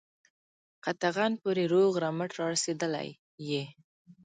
[0.85, 3.07] قطغن پوري روغ رمټ را رسېدلی
[3.49, 3.63] یې.